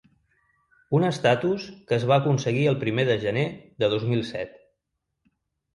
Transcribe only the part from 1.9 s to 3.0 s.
que es va aconseguir el